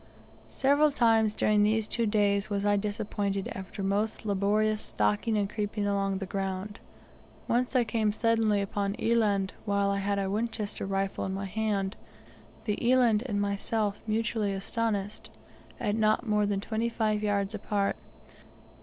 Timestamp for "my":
11.35-11.45